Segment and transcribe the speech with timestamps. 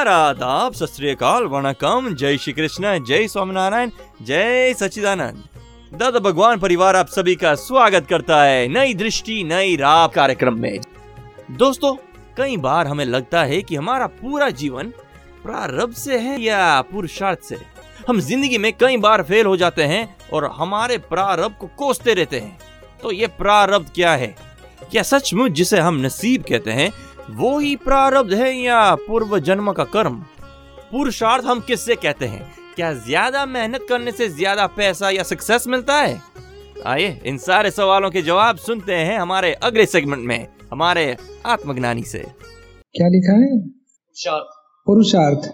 [0.00, 3.90] नमस्कार आदाब सत वणकम जय श्री कृष्ण जय स्वामीनारायण
[4.22, 5.42] जय सच्चिदानंद
[5.92, 10.80] दादा भगवान परिवार आप सभी का स्वागत करता है नई दृष्टि नई राह कार्यक्रम में
[11.54, 11.94] दोस्तों
[12.36, 14.92] कई बार हमें लगता है कि हमारा पूरा जीवन
[15.42, 17.58] प्रारब्ध से है या पुरुषार्थ से
[18.08, 22.40] हम ज़िंदगी में कई बार फेल हो जाते हैं और हमारे प्रारब्ध को कोसते रहते
[22.40, 22.58] हैं
[23.02, 24.34] तो ये प्रारब्ध क्या है
[24.82, 26.90] क्या सचमुच जिसे हम नसीब कहते हैं
[27.30, 30.14] वो ही प्रारब्ध है या पूर्व जन्म का कर्म?
[30.92, 32.42] पुरुषार्थ हम किससे कहते हैं?
[32.76, 36.20] क्या ज़्यादा मेहनत करने से ज़्यादा पैसा या सक्सेस मिलता है?
[36.86, 41.04] आइए इन सारे सवालों के जवाब सुनते हैं हमारे अगले सेगमेंट में हमारे
[41.46, 43.58] आत्मज्ञानी से। क्या लिखा है?
[44.86, 45.50] पुरुषार्थ।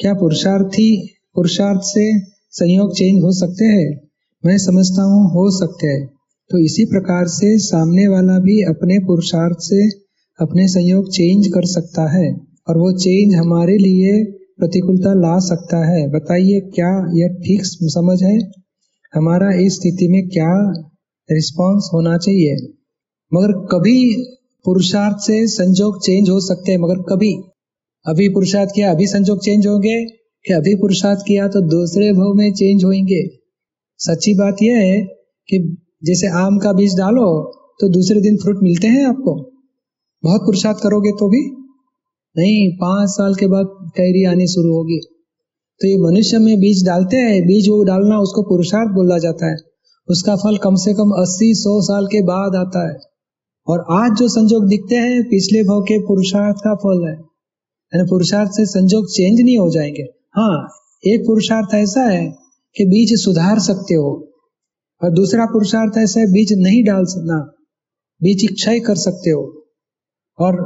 [0.00, 0.88] क्या पुरुषार्थी
[1.36, 2.06] पुरुषार्थ से
[2.52, 3.88] संयोग चेंज हो सकते हैं?
[4.44, 6.06] मैं समझता हूँ हो सकते हैं।
[6.50, 9.88] तो इसी प्रकार से सामने वाला भी अपने पुरुषार्थ से
[10.40, 12.36] अपने संयोग चेंज कर सकता है
[12.68, 14.24] और वो चेंज हमारे लिए
[14.58, 18.38] प्रतिकूलता ला सकता है। बताइए, क्या यह ठीक समझ है?
[19.14, 20.72] हमारा इस स्थिति में क्या
[21.30, 22.56] रिस्पांस होना चाहिए?
[23.34, 24.26] मगर कभी
[24.64, 27.34] पुरुषार्थ से संजोग चेंज हो सकते हैं, मगर कभी।
[28.06, 30.04] अभी पुरुषार्थ किया, अभी संजोग चेंज होंगे।
[30.46, 33.28] कि अभी पुरुषार्थ किया तो दूसरे भाव में चेंज होंगे।
[33.98, 35.00] सच्ची बात यह है
[35.48, 39.55] कि जैसे आम का बीज डालो तो दूसरे दिन फ्रूट मिलते हैं आपको।
[40.26, 41.40] बहुत पुरुषार्थ करोगे तो भी?
[42.36, 45.00] नहीं, पाँच साल के बाद कैरी आनी शुरू होगी।
[45.80, 49.56] तो ये मनुष्य में बीज डालते हैं, बीज वो डालना, उसको पुरुषार्थ बोला जाता है।
[50.08, 52.98] उसका फल कम से कम अस्सी, सौ साल के बाद आता है।
[53.66, 57.14] और आज जो संजोग दिखते हैं, पिछले भाव के पुरुषार्थ का फल है।
[57.94, 60.02] यानी पुरुषार्थ से संजोग चेंज नहीं हो जाएँगे।
[60.36, 60.68] हाँ
[61.06, 62.26] एक पुरुषार्थ ऐसा है
[62.76, 64.32] कि बीज सुधार सकते हो,
[65.04, 67.52] और दूसरा पुरुषार्थ ऐसा है, बीज नहीं डाल सकना।
[68.22, 69.65] बीज क्षय कर सकते हो।
[70.38, 70.56] और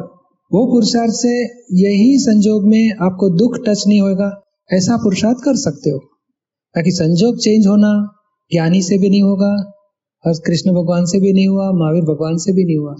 [0.50, 1.34] वो पुरुषार्थ से
[1.80, 4.30] यही संजोग में आपको दुख टच नहीं होगा
[4.70, 5.98] ऐसा पुरुषार्थ कर सकते हो।
[6.74, 7.92] ताकि संजोग चेंज होना,
[8.50, 9.52] ज्ञानी से भी नहीं होगा,
[10.24, 12.94] और कृष्ण भगवान से भी नहीं हुआ, महावीर भगवान से भी नहीं हुआ।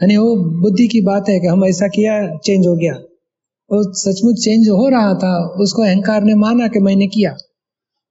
[0.00, 2.92] यानी वो बुद्धि की बात है कि हम ऐसा किया चेंज हो गया।
[3.70, 7.36] वो सचमुच चेंज हो रहा था, उसको अहंकार ने माना कि मैंने किया।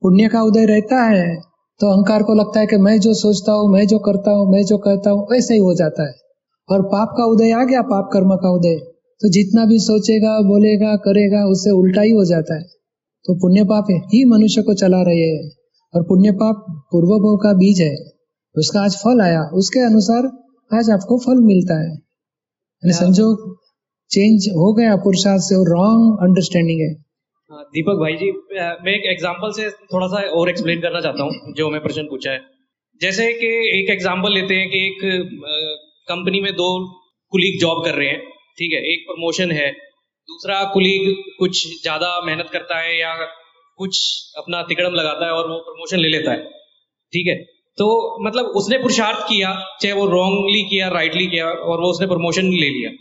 [0.02, 1.35] पुण्य का उदय रहता है
[1.79, 4.63] तो अहंकार को लगता है कि मैं जो सोचता हूँ, मैं जो करता हूँ, मैं
[4.66, 6.13] जो कहता हूँ, वैसे ही हो जाता है।
[6.69, 8.75] और पाप का उदय आ गया पाप कर्म का उदय।
[9.22, 12.63] तो जितना भी सोचेगा बोलेगा करेगा उससे उल्टा ही हो जाता है।
[13.25, 15.49] तो पुण्य पाप ही मनुष्य को चला रहे हैं।
[15.94, 17.95] और पुण्य पाप पूर्व भव का बीज है।
[18.55, 20.25] उसका आज फल आया। उसके अनुसार
[20.72, 23.57] आज आपको फल मिलता है। यानी संजोग
[24.11, 26.91] चेंज हो गया पुरुषार्थ से और रॉन्ग अंडरस्टैंडिंग है।
[27.51, 28.31] हाँ, दीपक भाई जी
[28.85, 32.31] मैं एक एग्जांपल से थोड़ा सा और एक्सप्लेन करना चाहता हूँ जो मैं प्रश्न पूछा
[32.31, 32.39] है।
[33.01, 33.47] जैसे कि
[33.79, 34.99] एक एग्जांपल लेते हैं कि एक
[36.07, 36.69] कंपनी में दो
[37.34, 38.19] कुलीग जॉब कर रहे हैं,
[38.57, 39.69] ठीक है, एक प्रमोशन है,
[40.29, 43.13] दूसरा कुलीग कुछ ज़्यादा मेहनत करता है या
[43.79, 44.00] कुछ
[44.38, 46.44] अपना तिकड़म लगाता है और वो प्रमोशन ले लेता है,
[47.13, 47.35] ठीक है?
[47.78, 47.88] तो
[48.25, 52.69] मतलब उसने पुरुषार्थ किया, चाहे वो रॉन्गली किया राइटली किया, और वो उसने प्रमोशन ले
[52.69, 52.91] लिया।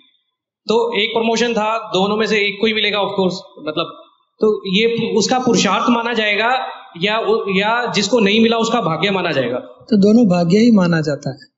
[0.66, 3.96] तो एक प्रमोशन था, दोनों में से एक को ही मिलेगा ऑफकोर्स मतलब
[4.40, 4.86] तो ये
[5.18, 6.50] उसका पुरुषार्थ माना जाएगा,
[6.98, 7.16] या
[7.56, 9.58] या जिसको नहीं मिला उसका भाग्य माना जाएगा।
[9.90, 11.48] तो दोनों भाग्य ही माना जाता है।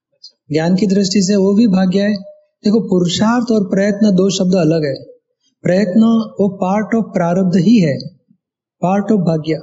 [0.51, 2.15] ज्ञान की दृष्टि से वो भी भाग्य है।
[2.65, 4.95] देखो, पुरुषार्थ और प्रयत्न दो शब्द अलग है।
[5.65, 6.01] प्रयत्न
[6.41, 7.99] वो पार्ट ऑफ़ प्रारब्ध ही है
[8.83, 9.55] पार्ट ऑफ़ भाग्य,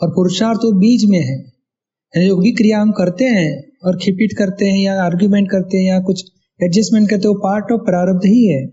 [0.00, 4.66] और पुरुषार्थ वो बीज में है। जो भी क्रिया हम करते हैं और खिपिट करते
[4.66, 6.24] हैं या आर्ग्यूमेंट करते हैं या कुछ
[6.62, 8.66] एडजस्टमेंट करते हैं, वो पार्ट ऑफ़ प्रारब्ध ही है।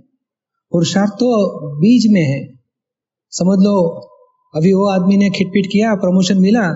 [0.72, 1.30] पुरुषार्थ तो
[1.80, 2.47] बीज में है।
[3.30, 3.78] समझ लो,
[4.56, 6.69] अभी वो आदमी ने खिटपिट किया प्रमोशन मिला,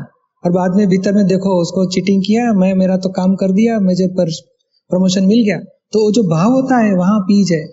[0.46, 3.80] और बाद में भीतर में देखो, उसको चीटिंग किया, मैं, मेरा तो काम कर दिया,
[3.80, 4.08] मुझे
[4.92, 5.58] प्रमोशन मिल गया
[5.94, 7.64] तो वो जो भाव होता है, वहाँ बीज है,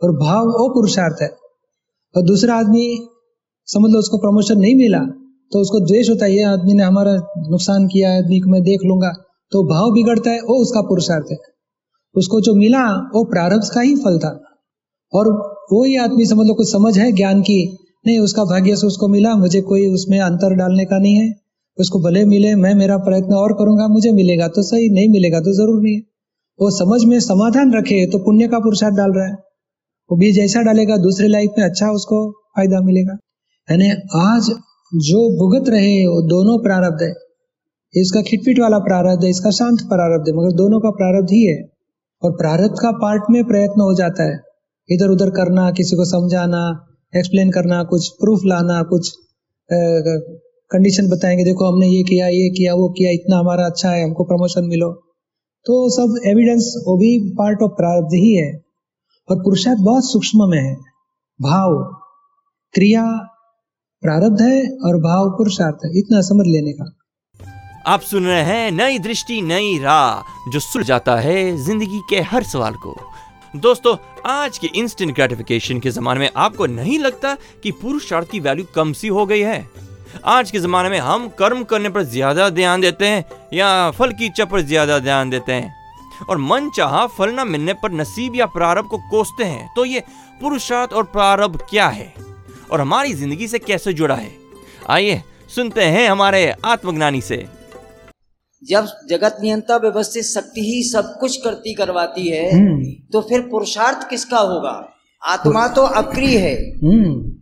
[0.00, 1.28] और भाव वो पुरुषार्थ है।
[2.14, 2.84] और दूसरा आदमी
[3.68, 4.98] समझ लो उसको प्रमोशन नहीं मिला
[5.52, 7.12] तो उसको द्वेष होता है, ये आदमी ने हमारा
[7.50, 9.12] नुकसान किया है, आदमी को मैं देख लूँगा
[9.52, 11.36] तो भाव बिगड़ता है, वो उसका पुरुषार्थ है।
[12.14, 12.82] उसको जो मिला,
[13.14, 14.30] वो प्रारब्ध का ही फल था।
[15.12, 15.28] और
[15.72, 17.58] वो ही आदमी समझ लो कुछ समझ है ज्ञान की,
[18.06, 21.32] नहीं, उसका भाग्य से उसको मिला, मुझे कोई उसमें अंतर डालने का नहीं है।
[21.78, 25.52] उसको भले मिले, मैं मेरा प्रयत्न और करूँगा, मुझे मिलेगा तो सही, नहीं मिलेगा तो
[25.52, 26.02] ज़रूर नहीं है।
[26.60, 29.32] वो समझ में समाधान रखे तो पुण्य का पुरुषार्थ डाल रहा है।
[30.10, 33.16] वो बीज ऐसा डालेगा, दूसरे लाइफ में अच्छा उसको फ़ायदा मिलेगा।
[33.68, 34.50] यानी आज
[34.94, 37.14] जो भुगत रहे, वो दोनों प्रारब्ध है।
[37.94, 41.68] इसका खिटपिट वाला प्रारब्ध है, इसका शांत प्रारब्ध है, मगर दोनों का प्रारब्ध ही है।
[42.22, 44.40] और प्रारब्ध का पार्ट में प्रयत्न हो जाता है।
[44.90, 49.12] इधर उधर करना, किसी को समझाना एक्सप्लेन करना, कुछ प्रूफ लाना, कुछ
[50.70, 54.24] कंडीशन बताएँगे, देखो हमने ये किया ये किया, वो किया, इतना हमारा अच्छा है, हमको
[54.24, 55.07] प्रमोशन मिलो।
[55.68, 58.62] तो सब एविडेंस वो भी पार्ट ऑफ़ प्रारब्ध ही है।
[59.30, 60.74] और पुरुषार्थ बहुत सूक्ष्म में है।
[61.42, 61.74] भाव,
[62.74, 63.02] क्रिया
[64.02, 66.98] प्रारब्ध है और भाव पुरुषार्थ है। इतना समझ लेने का।
[67.86, 72.42] आप सुन रहे हैं नई दृष्टि, नई राह, जो सुल जाता है ज़िंदगी के हर
[72.42, 72.96] सवाल को।
[73.56, 78.64] दोस्तों, आज के इंस्टेंट ग्रेटिफिकेशन के जमाने में आपको नहीं लगता कि पुरुषार्थ की वैल्यू
[78.74, 79.87] कम सी हो गई है?
[80.26, 83.24] आज के ज़माने में हम कर्म करने पर ज़्यादा ध्यान देते हैं
[83.54, 85.74] या फल की इच्छा पर ज़्यादा ध्यान देते हैं?
[86.30, 90.02] और मन चाह फल न मिलने पर नसीब या प्रारब्ध को कोसते हैं तो ये
[90.40, 92.12] पुरुषार्थ और प्रारब्ध क्या है?
[92.70, 94.30] और हमारी ज़िंदगी से कैसे जुड़ा है?
[94.88, 95.22] आइए
[95.54, 97.46] सुनते हैं हमारे आत्मज्ञानी से।
[98.62, 104.08] जब जगत नियंता व्यवस्थित शक्ति ही सब कुछ करती करवाती है हम्म। तो फिर पुरुषार्थ
[104.10, 104.72] किसका होगा?
[105.22, 107.37] आत्मा तो अक्रिय है। हम्म।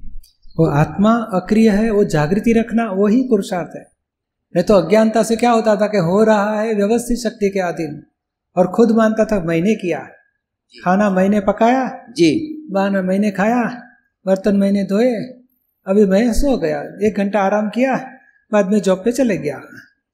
[0.59, 3.83] वो आत्मा अक्रिय है वो जागृति रखना वही पुरुषार्थ है।
[4.55, 8.03] नहीं तो अज्ञानता से क्या होता था कि हो रहा है व्यवस्थित शक्ति के अधीन
[8.57, 9.99] और खुद मानता था मैंने किया
[10.75, 12.31] खाना मैंने पकाया जी।
[12.71, 13.63] बाना मैंने खाया
[14.27, 15.13] बर्तन मैंने धोए
[15.87, 17.97] अभी मैं सो गया एक घंटा आराम किया
[18.53, 19.61] बाद में जॉब पे चले गया।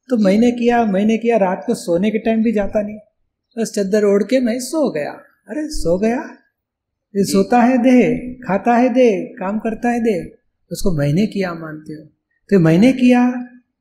[0.08, 2.98] तो मैंने किया मैंने किया रात को सोने के टाइम भी जाता नहीं।
[3.58, 5.12] बस चद्दर ओढ़ के मैं सो गया।
[5.48, 6.18] अरे सो गया?
[7.14, 10.14] ये सोता है दे खाता है दे काम करता है दे
[10.70, 12.04] उसको मैंने किया मानते हो।
[12.50, 13.26] तो मैंने किया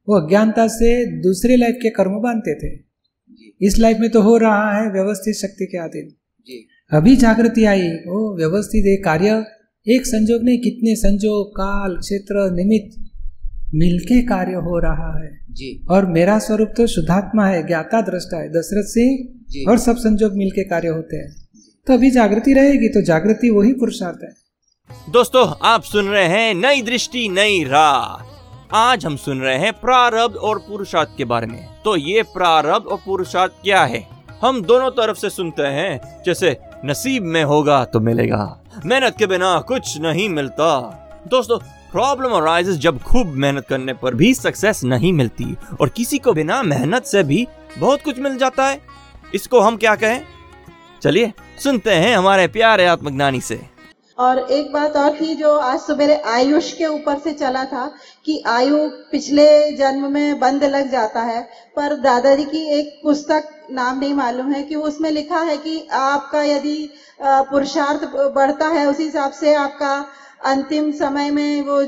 [0.07, 0.89] वो अज्ञानता से
[1.21, 2.71] दूसरे लाइफ के कर्म बांधते थे।
[3.61, 6.09] इस लाइफ में तो हो रहा है व्यवस्थित शक्ति के अधीन।
[6.91, 9.43] अभी जागृति आई वो व्यवस्थित एक कार्य
[9.87, 12.97] एक संजोग नहीं कितने संजोग काल क्षेत्र निमित्त
[13.73, 18.49] मिलके कार्य हो रहा है। जी। और मेरा स्वरूप तो शुद्धात्मा है ज्ञाता दृष्टा है
[18.49, 21.35] दशरथ। सिंह और सब संजोग मिलके कार्य होते हैं।
[21.87, 24.33] तो अभी जागृति रहेगी तो जागृति वही पुरुषार्थ है।
[25.11, 30.35] दोस्तों, आप सुन रहे हैं नई दृष्टि, नई राह। आज हम सुन रहे हैं प्रारब्ध
[30.35, 34.05] और पुरुषार्थ के बारे में। तो ये प्रारब्ध और पुरुषार्थ क्या है?
[34.41, 39.57] हम दोनों तरफ़ से सुनते हैं। जैसे नसीब में होगा तो मिलेगा, मेहनत के बिना
[39.59, 40.79] कुछ नहीं मिलता।
[41.27, 41.57] दोस्तों,
[41.91, 46.61] प्रॉब्लम अराइजेस जब खूब मेहनत करने पर भी सक्सेस नहीं मिलती और किसी को बिना
[46.63, 48.79] मेहनत से भी बहुत कुछ मिल जाता है।
[49.35, 50.21] इसको हम क्या कहें?
[51.01, 51.31] चलिए
[51.63, 53.59] सुनते हैं हमारे प्यारे आत्मज्ञानी से।
[54.17, 57.85] और एक बात और थी जो आज सुबह आयुष के ऊपर से चला था
[58.25, 58.77] कि आयु
[59.11, 61.41] पिछले जन्म में बंद लग जाता है,
[61.75, 66.43] पर दादाजी की एक पुस्तक नाम नहीं मालूम है कि उसमें लिखा है कि आपका
[66.43, 66.89] यदि
[67.21, 68.05] पुरुषार्थ
[68.35, 69.93] बढ़ता है, उसी हिसाब से आपका
[70.45, 71.81] अंतिम समय में वो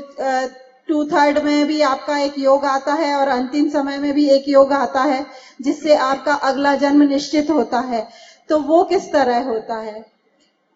[0.88, 4.44] टू थर्ड में भी आपका एक योग आता है और अंतिम समय में भी एक
[4.48, 5.24] योग आता है,
[5.62, 8.06] जिससे आपका अगला जन्म निश्चित होता है।
[8.48, 10.04] तो वो किस तरह होता है?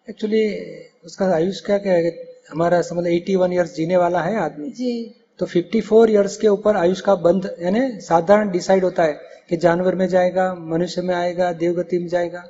[0.09, 0.43] एक्चुअली
[1.05, 2.11] उसका आयुष क्या क्या है?
[2.51, 6.75] हमारा समझ एटी वन ईयर्स जीने वाला है आदमी। जी। तो 54 इयर्स के ऊपर
[6.75, 9.13] आयुष का बंध यानी साधारण डिसाइड होता है
[9.49, 12.43] कि जानवर में जाएगा मनुष्य में आएगा देवगति में जाएगा।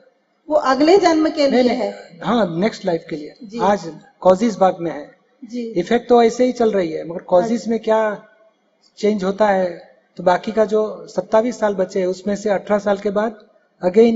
[0.49, 1.91] वो अगले जन्म के लिए है?
[2.23, 5.11] हाँ नेक्स्ट लाइफ के लिए। आज कॉजिस बात में है।
[5.43, 8.01] जी। इफ़ेक्ट तो ऐसे ही चल रही है मगर कॉजिस में क्या
[8.97, 9.69] चेंज होता है?
[10.17, 13.39] तो बाकी का जो सत्तावीस साल बचे है उसमें से अठारह साल के बाद
[13.81, 14.15] अगेन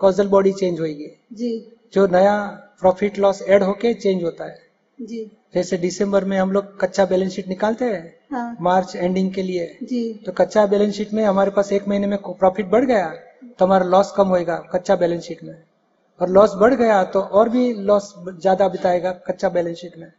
[0.00, 1.50] कॉजल बॉडी चेंज होगी जी।
[1.94, 2.36] जो नया
[2.80, 4.58] प्रॉफिट लॉस एड होके चेंज होता है।
[4.98, 5.24] जी।
[5.54, 9.66] जैसे दिसंबर में हम लोग कच्चा बैलेंस शीट निकालते हैं हाँ। मार्च एंडिंग के लिए।
[9.82, 13.12] जी। तो कच्चा बैलेंस शीट में हमारे पास एक महीने में प्रॉफिट बढ़ गया
[13.58, 15.54] तो हमारा लॉस कम होएगा कच्चा बैलेंस शीट में।
[16.20, 20.10] और लॉस बढ़ गया तो और भी लॉस ज़्यादा बिताएगा कच्चा बैलेंस शीट में।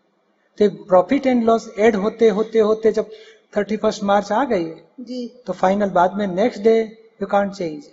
[0.58, 3.10] तो प्रॉफिट एंड लॉस एड होते होते होते जब
[3.58, 4.66] थर्टी फ़र्स्ट मार्च आ गई
[5.02, 6.80] जी। तो फाइनल बाद में next day
[7.22, 7.84] you can't change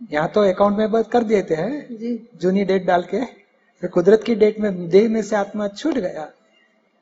[0.00, 3.24] यहाँ तो अकाउंट में बंद कर देते हैं। जूनी डेट डाल के
[3.82, 6.22] फिर कुदरत की डेट में देह में से आत्मा छूट गया।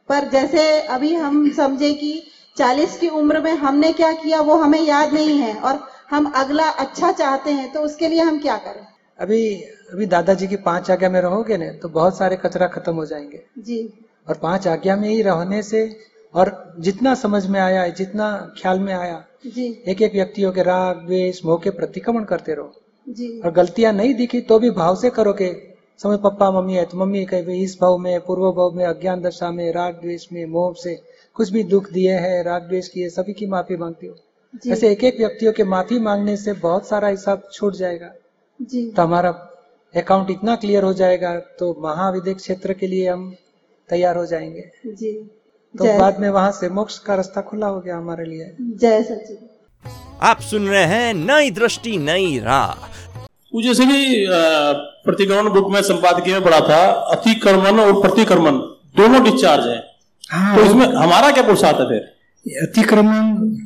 [0.08, 2.22] पर जैसे अभी हम समझे कि
[2.56, 6.68] चालीस की उम्र में हमने क्या किया वो हमें याद नहीं है और हम अगला
[6.80, 8.86] अच्छा चाहते हैं तो उसके लिए हम क्या करें?
[9.18, 9.54] अभी
[9.92, 13.42] अभी दादाजी की पाँच आज्ञा में रहोगे ना तो बहुत सारे कचरा खत्म हो जाएँगे।
[13.58, 13.78] जी।
[14.28, 15.80] और पाँच आज्ञा में ही रहने से
[16.34, 21.04] और जितना समझ में आया जितना ख्याल में आया जी। एक एक व्यक्तियों के राग
[21.06, 22.72] द्वेष मोह के प्रतिक्रमण करते रहो।
[23.44, 25.52] और गलतियाँ नहीं दिखी तो भी भाव से करो के
[26.00, 29.50] समय पप्पा मम्मी है तो मम्मी कहे इस भाव में पूर्व भाव में अज्ञान दशा
[29.50, 30.94] में राग द्वेष में मोह से
[31.34, 35.04] कुछ भी दुख दिए है राग द्वेष किए सभी की माफ़ी मांगती हो। ऐसे एक
[35.04, 38.10] एक व्यक्तियों के माफ़ी मांगने से बहुत सारा हिसाब छूट जाएगा।
[38.62, 39.30] जी। तो हमारा
[39.94, 43.34] अकाउंट इतना क्लियर हो जाएगा तो महाविद्यक क्षेत्र के लिए हम
[43.88, 45.12] तैयार हो जाएँगे। जी।
[45.74, 49.48] तो बाद में वहाँ से मोक्ष का रास्ता खुला हो गया हमारे लिए। जय सचिन।
[50.22, 52.95] आप सुन रहे हैं नई दृष्टि नई राह।
[53.56, 54.38] वो जैसे कि अ,
[55.04, 56.80] प्रतिक्रमण बुक में संपादकीय में पढ़ा था।
[57.12, 58.58] अतिक्रमण और प्रतिक्रमण
[58.96, 59.78] दोनों डिस्चार्ज है।
[60.30, 62.02] हाँ। तो इसमें हमारा क्या पुरुषार्थ है फिर?
[62.46, 63.56] अतिक्रमण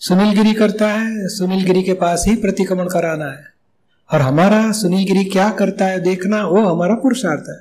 [0.00, 3.44] सुनील गिरी करता है सुनील गिरी के पास ही प्रतिक्रमण कराना है।
[4.10, 7.60] और हमारा सुनील गिरी क्या करता है देखना वो हमारा पुरुषार्थ है।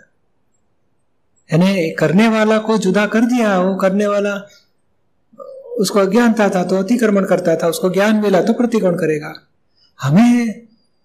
[1.49, 4.35] यानी करने वाला को जुदा कर दिया वो करने वाला
[5.79, 9.33] उसको अज्ञानता था तो अतिक्रमण करता था उसको ज्ञान मिला तो प्रतिक्रमण करेगा।
[9.99, 10.61] हमें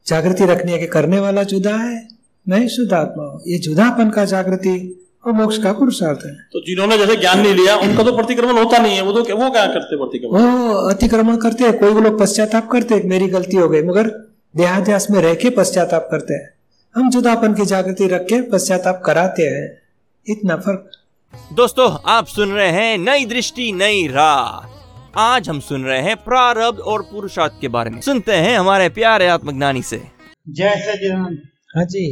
[0.07, 2.09] जागृति रखनी है कि करने वाला जुदा है।
[2.47, 6.99] मैं शुद्ध आत्मा हूँ। ये जुदापन का जागृति और मोक्ष का पुरुषार्थ है। तो जिन्होंने
[6.99, 9.97] जैसे ज्ञान नहीं लिया उनका तो प्रतिक्रमण होता नहीं है। वो तो वो क्या करते
[9.97, 10.41] प्रतिक्रमण?
[10.41, 14.09] वो अतिक्रमण करते हैं। कोई लोग पश्चाताप करते हैं मेरी गलती हो गई। मगर
[14.55, 16.49] देहाध्यास में रह के पश्चाताप करते हैं।
[16.95, 19.67] हम जुदापन की जागृति रख के पश्चाताप कराते हैं।
[20.27, 20.91] इतना फ़र्क।
[21.53, 24.76] दोस्तों आप सुन रहे हैं नई दृष्टि नई राह।
[25.19, 29.27] आज हम सुन रहे हैं प्रारब्ध और पुरुषार्थ के बारे में। सुनते हैं हमारे प्यारे
[29.27, 29.99] आत्मज्ञानी से।
[30.49, 31.39] जैसे सचिदानंद
[31.77, 32.03] हाँ जी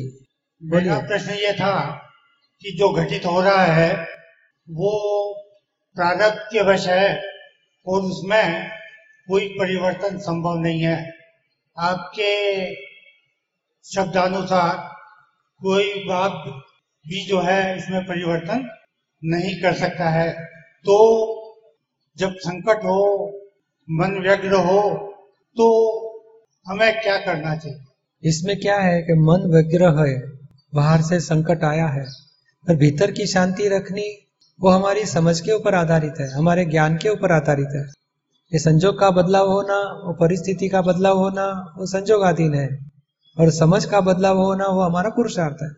[0.62, 1.74] मेरा बोलिए। प्रश्न ये था
[2.60, 3.92] कि जो घटित हो रहा है
[4.68, 4.92] वो
[5.96, 7.22] प्रारब्ध के वश है
[7.86, 8.70] और उसमें
[9.28, 11.12] कोई परिवर्तन संभव नहीं है।
[11.78, 12.74] आपके
[13.84, 14.76] शब्दानुसार
[15.60, 16.42] कोई बात
[17.06, 18.68] भी जो है इसमें परिवर्तन
[19.22, 20.30] नहीं कर सकता है।
[20.84, 21.33] तो
[22.18, 23.30] जब संकट हो,
[23.90, 24.98] मन व्यग्र हो
[25.56, 26.00] तो
[26.66, 27.78] हमें क्या करना चाहिए?
[28.24, 30.32] इसमें क्या है कि मन विग्रह है,
[30.74, 32.04] बाहर से संकट आया है,
[32.68, 34.28] पर भीतर की शांति रखनी,
[34.60, 37.82] वो हमारी समझ के ऊपर आधारित है, हमारे ज्ञान के ऊपर आधारित है।
[38.52, 42.90] ये संजोग का बदलाव होना, वो परिस्थिति का बदलाव होना, वो संजोग संजोगाधीन है,
[43.40, 45.68] और समझ का बदलाव होना, वो हमारा पुरुषार्थ है।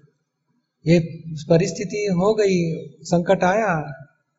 [0.86, 1.00] ये
[1.48, 3.92] परिस्थिति हो गई, संकट आया,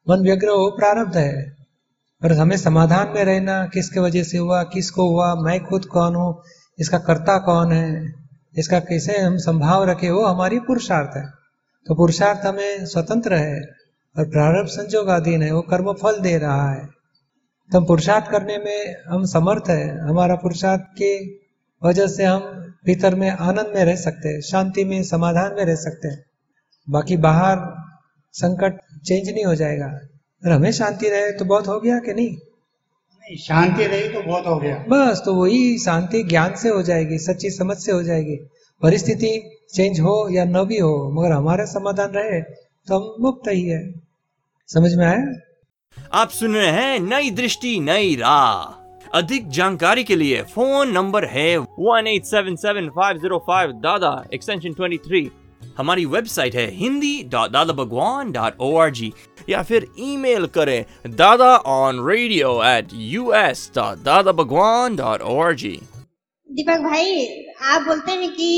[0.09, 1.56] मन व्यग्र हो, प्रारब्ध है।
[2.24, 6.41] और हमें समाधान में रहना, किसके वजह से हुआ, किसको हुआ, मैं खुद कौन हूँ,
[6.79, 8.13] इसका कर्ता कौन है,
[8.57, 11.25] इसका कैसे हम संभाव रखे, वो हमारी पुरुषार्थ है।
[11.88, 13.62] तो पुरुषार्थ हमें स्वतंत्र है
[14.17, 16.86] और प्रारब्ध संजोगाधीन है, वो कर्म फल दे रहा है।
[17.71, 21.25] तो हम पुरुषार्थ करने में हम समर्थ है, हमारा पुरुषार्थ के
[21.88, 22.39] वजह से हम
[22.86, 26.25] भीतर में आनंद में रह सकते हैं, शांति में, समाधान में रह सकते हैं।
[26.89, 27.57] बाकी बाहर
[28.33, 30.00] संकट चेंज नहीं हो जाएगा।
[30.44, 32.29] अगर हमें शांति रहे तो बहुत हो गया कि नहीं?
[32.29, 37.17] नहीं शांति रही तो बहुत हो गया। बस तो वही शांति ज्ञान से हो जाएगी
[37.20, 38.36] सच्ची समझ से हो जाएगी।
[38.82, 39.32] परिस्थिति
[39.74, 43.82] चेंज हो या न भी हो मगर हमारा समाधान रहे तो हम मुक्त ही है।
[44.70, 45.25] समझ में आया?
[46.13, 51.58] आप सुन रहे हैं नई दृष्टि नई राह। अधिक जानकारी के लिए फ़ोन नंबर है
[51.58, 55.22] one eight seven seven five zero five Dada extension twenty three
[55.77, 59.12] हमारी वेबसाइट है Hindi dot Dada Bhagwan dot O R G
[59.50, 65.39] या फिर ईमेल करें Dada on radio at U S dot Dada Bhagwan dot O
[65.41, 65.79] R G
[66.50, 67.25] दीपक भाई
[67.65, 68.51] आप बोलते हैं कि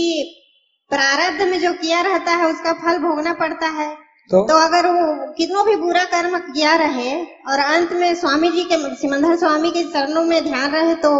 [0.92, 4.42] प्रारब्ध में जो किया रहता है उसका फल भोगना पड़ता है। तो?
[4.48, 7.14] तो अगर वो कितनों भी बुरा कर्म किया रहे
[7.52, 11.12] और अंत में स्वामी जी के सिमंदर स्वामी के चरणों में ध्यान रहे तो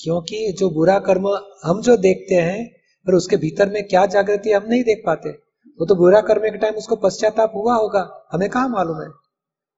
[0.00, 1.28] क्योंकि जो बुरा कर्म
[1.64, 2.64] हम जो देखते हैं
[3.06, 5.30] पर उसके भीतर में क्या जागृति हम नहीं देख पाते।
[5.78, 9.08] वो तो बुरा कर्म के टाइम उसको पश्चाताप हुआ होगा, हमें कहा मालूम है?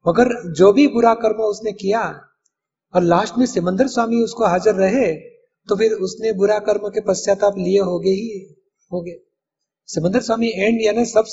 [0.05, 2.03] मगर जो भी बुरा कर्म उसने किया,
[2.95, 5.13] और लास्ट में सिमंदर स्वामी उसको हाजिर रहे
[5.69, 8.29] तो फिर उसने बुरा कर्म के पश्चाताप लिए होगे ही
[8.91, 9.17] होगे।
[9.89, 11.25] सिमंदर स्वामी एंड यानी सब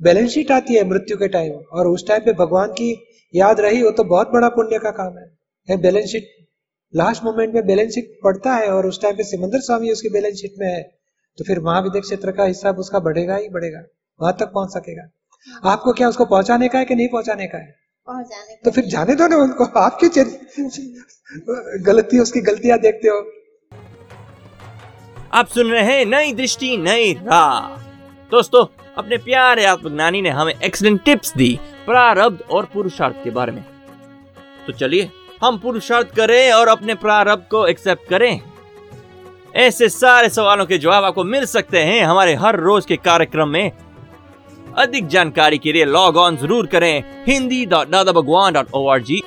[0.00, 2.90] बैलेंस शीट आती है मृत्यु के टाइम और उस टाइम पे भगवान की
[3.34, 6.28] याद रही, वो तो बहुत बड़ा पुण्य का काम है। बैलेंस शीट
[6.94, 10.36] लास्ट मोमेंट में बैलेंस शीट पड़ता है, और उस टाइम पे सिमंदर स्वामी उसकी बैलेंस
[10.36, 10.82] शीट में है।
[11.40, 13.82] तो फिर महाविद्य क्षेत्र का हिसाब उसका बढ़ेगा ही बढ़ेगा
[14.22, 15.10] वहाँ तक पहुँच सकेगा।
[15.70, 17.76] आपको क्या उसको पहुँचाने का है कि नहीं पहुँचाने का है?
[18.06, 20.34] पहुँचाने तो फिर जाने दो ना उनको आपकी चल-
[21.86, 23.32] गलती उसकी गलतियाँ देखते हो।
[25.32, 27.82] आप सुन रहे हैं नई दृष्टि नई राह।
[28.30, 33.64] दोस्तों अपने प्यारे आत्मज्ञानी ने हमें एक्सलेंट टिप्स दी प्रारब्ध और पुरुषार्थ के बारे में।
[34.66, 35.10] तो चलिए
[35.44, 38.49] हम पुरुषार्थ करें और अपने प्रारब्ध को एक्सेप्ट करें।
[39.56, 43.70] ऐसे सारे सवालों के जवाब आपको मिल सकते हैं हमारे हर रोज के कार्यक्रम में।
[44.78, 49.02] अधिक जानकारी के लिए लॉग ऑन ज़रूर करें Hindi dot Dada Bhagwan dot O R
[49.02, 49.22] G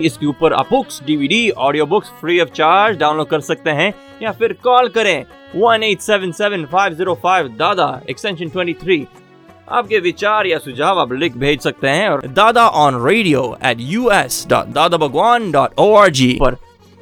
[0.00, 3.92] इसके ऊपर आप books DVD audio books free of charge download कर सकते हैं
[4.22, 5.24] या फिर कॉल करें
[5.56, 9.04] one eight seven seven five zero five Dada extension twenty three
[9.70, 14.10] आपके विचार या सुझाव आप लिख भेज सकते हैं और Dada on radio at U
[14.12, 16.56] S dot Dada Bhagwan dot O R G पर।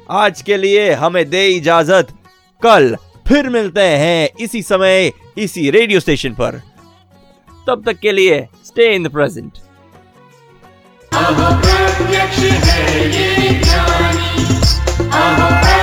[0.09, 2.13] आज के लिए हमें दे इजाज़त।
[2.61, 2.95] कल
[3.27, 6.61] फिर मिलते हैं इसी समय, इसी रेडियो स्टेशन पर।
[7.67, 9.57] तब तक के लिए स्टे इन द प्रेजेंट
[11.13, 14.45] प्रत्यक्ष है ये ज्ञानी।
[15.09, 15.78] अहो